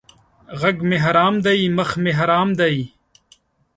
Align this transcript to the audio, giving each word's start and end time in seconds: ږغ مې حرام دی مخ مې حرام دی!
ږغ 0.61 0.77
مې 0.89 0.97
حرام 1.05 1.35
دی 1.45 1.59
مخ 1.77 1.89
مې 2.03 2.11
حرام 2.19 2.49
دی! 2.59 2.75